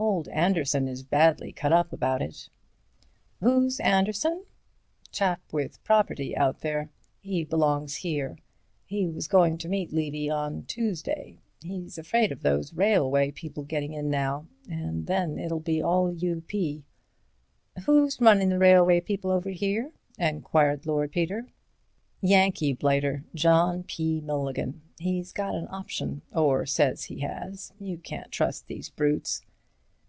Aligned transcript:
Old 0.00 0.28
Anderson 0.28 0.86
is 0.86 1.02
badly 1.02 1.52
cut 1.52 1.72
up 1.72 1.92
about 1.92 2.22
it." 2.22 2.48
"Who's 3.40 3.80
Anderson?" 3.80 4.44
"Chap 5.10 5.40
with 5.52 5.82
property 5.82 6.36
out 6.36 6.60
there. 6.60 6.90
He 7.20 7.42
belongs 7.42 7.96
here. 7.96 8.38
He 8.86 9.08
was 9.08 9.26
goin' 9.26 9.58
to 9.58 9.68
meet 9.68 9.92
Levy 9.92 10.30
on 10.30 10.62
Tuesday. 10.66 11.40
He's 11.62 11.98
afraid 11.98 12.30
those 12.30 12.72
railway 12.74 13.32
people 13.32 13.64
will 13.64 13.68
get 13.68 13.82
in 13.82 14.08
now, 14.08 14.46
and 14.70 15.06
then 15.08 15.36
it'll 15.36 15.58
be 15.60 15.82
all 15.82 16.12
U. 16.12 16.42
P." 16.46 16.84
"Who's 17.84 18.20
runnin' 18.20 18.50
the 18.50 18.58
railway 18.60 19.00
people 19.00 19.32
over 19.32 19.50
here?" 19.50 19.90
enquired 20.16 20.86
Lord 20.86 21.10
Peter. 21.10 21.48
"Yankee 22.20 22.72
blighter, 22.72 23.24
John 23.34 23.82
P. 23.82 24.20
Milligan. 24.20 24.80
He's 25.00 25.32
got 25.32 25.56
an 25.56 25.66
option, 25.70 26.22
or 26.32 26.66
says 26.66 27.04
he 27.06 27.18
has. 27.20 27.72
You 27.80 27.98
can't 27.98 28.30
trust 28.30 28.68
these 28.68 28.90
brutes." 28.90 29.42